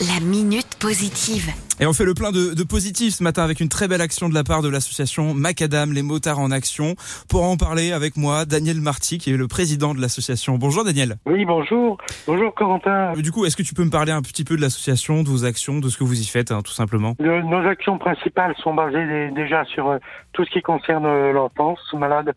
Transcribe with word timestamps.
La 0.00 0.20
minute 0.20 0.76
positive. 0.78 1.48
Et 1.80 1.86
on 1.86 1.92
fait 1.94 2.04
le 2.04 2.12
plein 2.12 2.30
de, 2.30 2.52
de 2.52 2.62
positif 2.64 3.14
ce 3.14 3.22
matin 3.22 3.42
avec 3.42 3.60
une 3.60 3.70
très 3.70 3.88
belle 3.88 4.02
action 4.02 4.28
de 4.28 4.34
la 4.34 4.44
part 4.44 4.60
de 4.60 4.68
l'association 4.68 5.32
Macadam, 5.32 5.92
les 5.92 6.02
motards 6.02 6.38
en 6.38 6.50
action. 6.50 6.96
Pour 7.30 7.44
en 7.44 7.56
parler 7.56 7.92
avec 7.92 8.16
moi, 8.18 8.44
Daniel 8.44 8.80
Marty, 8.80 9.16
qui 9.16 9.32
est 9.32 9.36
le 9.38 9.48
président 9.48 9.94
de 9.94 10.00
l'association. 10.00 10.58
Bonjour 10.58 10.84
Daniel. 10.84 11.16
Oui, 11.24 11.46
bonjour. 11.46 11.96
Bonjour 12.26 12.54
Corentin. 12.54 13.14
Du 13.14 13.32
coup, 13.32 13.46
est-ce 13.46 13.56
que 13.56 13.62
tu 13.62 13.72
peux 13.72 13.84
me 13.84 13.90
parler 13.90 14.12
un 14.12 14.20
petit 14.22 14.44
peu 14.44 14.56
de 14.56 14.60
l'association, 14.60 15.22
de 15.22 15.28
vos 15.30 15.46
actions, 15.46 15.78
de 15.78 15.88
ce 15.88 15.96
que 15.96 16.04
vous 16.04 16.20
y 16.20 16.26
faites, 16.26 16.50
hein, 16.52 16.60
tout 16.62 16.72
simplement? 16.72 17.14
Le- 17.18 17.42
nos 17.42 17.66
actions 17.66 17.96
principales 17.98 18.54
sont 18.62 18.74
basées 18.74 19.06
dé- 19.06 19.30
déjà 19.34 19.64
sur 19.64 19.88
euh, 19.88 19.98
tout 20.34 20.44
ce 20.44 20.50
qui 20.50 20.60
concerne 20.60 21.06
euh, 21.06 21.32
l'enfance 21.32 21.78
malade, 21.94 22.32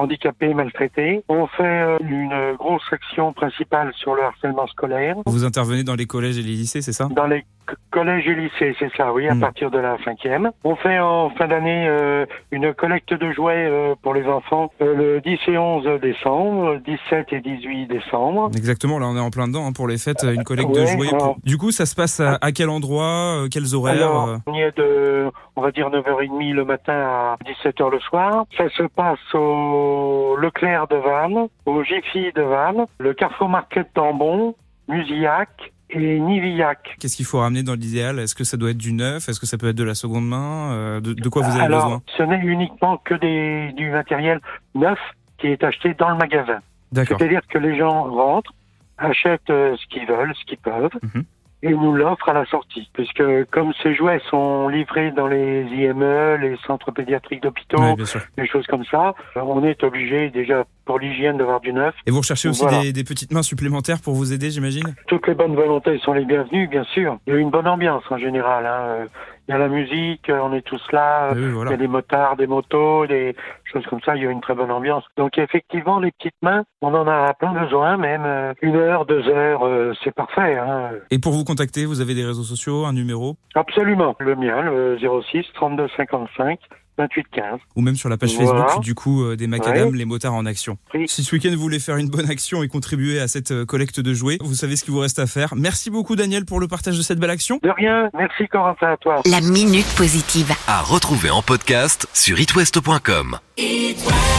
handicapée, 0.00 0.54
maltraitée. 0.54 1.22
On 1.28 1.46
fait 1.46 1.62
euh, 1.62 1.98
une 2.00 2.56
grosse 2.56 2.82
action 2.90 3.32
principale 3.32 3.92
sur 3.94 4.14
le 4.14 4.22
harcèlement 4.22 4.66
scolaire. 4.66 5.16
Vous 5.26 5.44
intervenez 5.44 5.84
dans 5.84 5.94
les 5.94 6.06
collèges 6.06 6.38
et 6.38 6.42
les 6.42 6.54
lycées, 6.54 6.82
c'est 6.82 6.92
ça? 6.92 7.08
Dans 7.10 7.26
les 7.26 7.44
c- 7.70 7.76
collèges 7.90 8.26
et 8.28 8.34
lycées, 8.34 8.74
c'est 8.78 8.90
ça, 8.96 9.12
oui, 9.12 9.28
à 9.28 9.34
Mm. 9.34 9.40
partir 9.40 9.70
de 9.70 9.78
la 9.78 9.96
cinquième. 10.04 10.50
On 10.64 10.76
fait 10.76 10.98
en 10.98 11.30
fin 11.30 11.46
d'année 11.48 11.86
euh, 11.88 12.26
une 12.50 12.74
collecte 12.74 13.14
de 13.14 13.32
jouets 13.32 13.66
euh, 13.68 13.94
pour 14.02 14.14
les 14.14 14.26
enfants 14.26 14.70
euh, 14.82 14.94
le 14.94 15.20
10 15.20 15.38
et 15.48 15.56
11 15.58 16.00
décembre, 16.00 16.76
17 16.84 17.32
et 17.32 17.40
18 17.40 17.86
décembre. 17.86 18.50
Exactement, 18.56 18.98
là 18.98 19.06
on 19.06 19.16
est 19.16 19.20
en 19.20 19.30
plein 19.30 19.48
dedans 19.48 19.66
hein, 19.66 19.72
pour 19.72 19.88
les 19.88 19.98
fêtes, 19.98 20.22
une 20.24 20.44
collecte 20.44 20.70
de 20.74 20.84
jouets. 20.86 21.08
alors- 21.14 21.36
Du 21.44 21.56
coup, 21.56 21.70
ça 21.70 21.86
se 21.86 21.94
passe 21.94 22.20
à, 22.20 22.38
à 22.40 22.52
quel 22.52 22.68
endroit, 22.68 23.44
euh, 23.44 23.48
quels 23.50 23.74
horaires 23.74 23.94
Alors, 23.96 24.28
euh 24.28 24.36
on 24.46 24.54
y 24.54 24.60
est 24.62 24.76
de, 24.76 25.30
on 25.56 25.62
va 25.62 25.70
dire 25.70 25.88
9h30 25.90 26.52
le 26.52 26.64
matin 26.64 26.92
à 26.94 27.36
17h 27.44 27.90
le 27.90 28.00
soir. 28.00 28.44
Ça 28.56 28.68
se 28.70 28.82
passe 28.84 29.18
au 29.34 30.36
Leclerc 30.38 30.86
de 30.88 30.96
Vannes, 30.96 31.48
au 31.66 31.82
Jiffy 31.82 32.32
de 32.34 32.42
Vannes, 32.42 32.86
le 32.98 33.14
Carrefour 33.14 33.48
Market 33.48 33.88
d'Ambon, 33.94 34.54
Musillac 34.88 35.48
et 35.92 36.18
Nivillac. 36.20 36.96
Qu'est-ce 37.00 37.16
qu'il 37.16 37.26
faut 37.26 37.38
ramener 37.40 37.62
dans 37.62 37.74
l'idéal? 37.74 38.18
Est-ce 38.18 38.34
que 38.34 38.44
ça 38.44 38.56
doit 38.56 38.70
être 38.70 38.78
du 38.78 38.92
neuf? 38.92 39.28
Est-ce 39.28 39.40
que 39.40 39.46
ça 39.46 39.58
peut 39.58 39.68
être 39.68 39.76
de 39.76 39.84
la 39.84 39.94
seconde 39.94 40.26
main? 40.28 40.72
Euh, 40.72 41.00
de, 41.00 41.12
de 41.12 41.28
quoi 41.28 41.42
vous 41.42 41.50
avez 41.54 41.64
Alors, 41.64 41.84
besoin? 41.84 42.02
ce 42.16 42.22
n'est 42.22 42.40
uniquement 42.44 42.96
que 42.98 43.14
des, 43.14 43.72
du 43.76 43.90
matériel 43.90 44.40
neuf 44.74 44.98
qui 45.38 45.48
est 45.48 45.62
acheté 45.64 45.94
dans 45.94 46.10
le 46.10 46.16
magasin. 46.16 46.60
D'accord. 46.92 47.18
C'est-à-dire 47.18 47.40
que 47.48 47.58
les 47.58 47.78
gens 47.78 48.04
rentrent, 48.04 48.52
achètent 48.98 49.48
euh, 49.50 49.76
ce 49.76 49.86
qu'ils 49.86 50.06
veulent, 50.06 50.34
ce 50.38 50.44
qu'ils 50.44 50.58
peuvent, 50.58 50.90
Mhm. 51.14 51.24
Et 51.62 51.70
nous 51.70 51.92
l'offrent 51.92 52.28
à 52.28 52.32
la 52.32 52.44
sortie. 52.46 52.88
Puisque 52.94 53.22
comme 53.50 53.72
ces 53.82 53.94
jouets 53.94 54.20
sont 54.30 54.68
livrés 54.68 55.10
dans 55.10 55.26
les 55.26 55.62
IME, 55.64 56.36
les 56.40 56.56
centres 56.66 56.90
pédiatriques 56.90 57.42
d'hôpitaux, 57.42 57.96
des 58.36 58.46
choses 58.46 58.66
comme 58.66 58.84
ça, 58.84 59.14
euh, 59.36 59.40
on 59.42 59.62
est 59.64 59.82
obligé 59.84 60.30
déjà 60.30 60.64
pour 60.84 60.98
l'hygiène 60.98 61.36
d'avoir 61.38 61.60
du 61.60 61.72
neuf. 61.72 61.94
Et 62.06 62.10
vous 62.10 62.18
recherchez 62.18 62.48
aussi 62.48 62.62
Voilà. 62.62 62.82
des, 62.82 62.92
des 62.92 63.04
petites 63.04 63.32
mains 63.32 63.42
supplémentaires 63.42 64.00
pour 64.02 64.14
vous 64.14 64.32
aider, 64.32 64.50
j'imagine? 64.50 64.94
Toutes 65.06 65.26
les 65.28 65.34
bonnes 65.34 65.54
volontés 65.54 65.98
sont 65.98 66.12
les 66.12 66.24
bienvenues, 66.24 66.66
bien 66.66 66.84
sûr. 66.84 67.18
Il 67.26 67.34
y 67.34 67.36
a 67.36 67.38
une 67.38 67.50
bonne 67.50 67.68
ambiance 67.68 68.02
en 68.10 68.18
général. 68.18 68.66
hein. 68.66 68.80
Euh, 68.88 69.06
Il 69.48 69.52
y 69.52 69.54
a 69.54 69.58
la 69.58 69.68
musique, 69.68 70.28
euh, 70.30 70.38
on 70.42 70.52
est 70.52 70.62
tous 70.62 70.82
là. 70.92 71.32
Il 71.34 71.42
y 71.70 71.74
a 71.74 71.76
des 71.76 71.88
motards, 71.88 72.36
des 72.36 72.46
motos, 72.46 73.06
des 73.06 73.34
choses 73.72 73.86
comme 73.86 74.00
ça. 74.04 74.16
Il 74.16 74.22
y 74.22 74.26
a 74.26 74.30
une 74.30 74.40
très 74.40 74.54
bonne 74.54 74.70
ambiance. 74.70 75.04
Donc 75.16 75.38
effectivement, 75.38 75.98
les 76.00 76.12
petites 76.12 76.40
mains, 76.42 76.64
on 76.82 76.94
en 76.94 77.06
a 77.06 77.32
plein 77.34 77.52
besoin. 77.52 77.96
Même 77.96 78.24
euh, 78.24 78.52
une 78.62 78.76
heure, 78.76 79.06
deux 79.06 79.26
heures, 79.28 79.66
euh, 79.66 79.92
c'est 80.04 80.14
parfait. 80.14 80.56
Hein. 80.58 80.90
Et 81.10 81.18
pour 81.18 81.32
vous 81.32 81.44
contacter, 81.44 81.86
vous 81.86 82.00
avez 82.00 82.14
des 82.14 82.24
réseaux 82.24 82.42
sociaux, 82.42 82.84
un 82.84 82.92
numéro? 82.92 83.36
Absolument. 83.54 84.16
Le 84.18 84.36
mien, 84.36 84.62
le 84.62 84.98
06 84.98 85.46
32 85.54 85.88
55 85.96 86.58
28 86.98 87.26
15. 87.32 87.60
ou 87.76 87.80
même 87.80 87.96
sur 87.96 88.08
la 88.08 88.16
page 88.18 88.34
Voilà. 88.34 88.64
Facebook 88.66 88.82
du 88.84 88.94
coup 88.94 89.24
euh, 89.24 89.36
des 89.36 89.46
Macadam, 89.46 89.90
Ouais. 89.90 89.96
les 89.98 90.04
motards 90.04 90.34
en 90.34 90.44
action. 90.46 90.76
Oui. 90.94 91.06
Si 91.08 91.24
ce 91.24 91.34
week-end 91.34 91.50
vous 91.52 91.60
voulez 91.60 91.78
faire 91.80 91.96
une 91.96 92.08
bonne 92.08 92.30
action 92.30 92.62
et 92.62 92.68
contribuer 92.68 93.18
à 93.20 93.28
cette 93.28 93.50
euh, 93.52 93.64
collecte 93.64 94.00
de 94.00 94.12
jouets, 94.12 94.38
vous 94.40 94.54
savez 94.54 94.76
ce 94.76 94.84
qu'il 94.84 94.92
vous 94.92 95.00
reste 95.00 95.18
à 95.18 95.26
faire. 95.26 95.54
Merci 95.56 95.90
beaucoup 95.90 96.16
Daniel 96.16 96.44
pour 96.44 96.60
le 96.60 96.68
partage 96.68 96.96
de 96.98 97.02
cette 97.02 97.18
belle 97.18 97.30
action. 97.30 97.58
De 97.62 97.70
rien. 97.70 98.10
Merci 98.14 98.46
Corentin 98.48 98.88
à 98.92 98.96
toi. 98.96 99.22
La 99.26 99.40
minute 99.40 99.86
positive. 99.96 100.52
À 100.66 100.82
retrouver 100.82 101.30
en 101.30 101.42
podcast 101.42 102.06
sur 102.12 102.38
itwest.com. 102.40 103.38